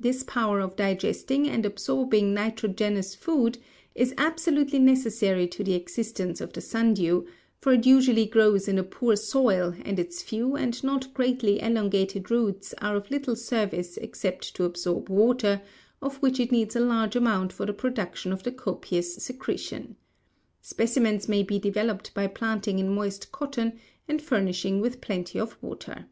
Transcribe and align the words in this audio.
This 0.00 0.22
power 0.22 0.60
of 0.60 0.76
digesting 0.76 1.46
and 1.46 1.66
absorbing 1.66 2.32
nitrogenous 2.32 3.14
food 3.14 3.58
is 3.94 4.14
absolutely 4.16 4.78
necessary 4.78 5.46
to 5.48 5.62
the 5.62 5.74
existence 5.74 6.40
of 6.40 6.54
the 6.54 6.62
sundew, 6.62 7.26
for 7.60 7.74
it 7.74 7.84
usually 7.84 8.24
grows 8.24 8.66
in 8.66 8.78
a 8.78 8.82
poor 8.82 9.14
soil 9.14 9.74
and 9.84 9.98
its 9.98 10.22
few 10.22 10.56
and 10.56 10.82
not 10.82 11.12
greatly 11.12 11.60
elongated 11.60 12.30
roots 12.30 12.72
are 12.78 12.96
of 12.96 13.10
little 13.10 13.36
service 13.36 13.98
except 13.98 14.54
to 14.56 14.64
absorb 14.64 15.10
water, 15.10 15.60
of 16.00 16.16
which 16.22 16.40
it 16.40 16.50
needs 16.50 16.74
a 16.74 16.80
large 16.80 17.14
amount 17.14 17.52
for 17.52 17.66
the 17.66 17.74
production 17.74 18.32
of 18.32 18.44
the 18.44 18.52
copious 18.52 19.16
secretion. 19.16 19.96
Specimens 20.62 21.28
may 21.28 21.42
be 21.42 21.58
developed 21.58 22.14
by 22.14 22.26
planting 22.26 22.78
in 22.78 22.88
moist 22.94 23.30
cotton 23.32 23.74
and 24.08 24.22
furnishing 24.22 24.80
with 24.80 25.02
plenty 25.02 25.38
of 25.38 25.58
water. 25.62 26.06